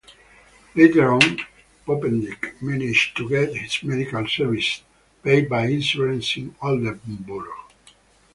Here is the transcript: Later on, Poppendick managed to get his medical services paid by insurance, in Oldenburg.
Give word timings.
Later 0.73 1.13
on, 1.13 1.37
Poppendick 1.85 2.59
managed 2.59 3.15
to 3.17 3.29
get 3.29 3.55
his 3.55 3.83
medical 3.83 4.27
services 4.27 4.81
paid 5.23 5.47
by 5.47 5.67
insurance, 5.67 6.35
in 6.37 6.55
Oldenburg. 6.59 7.45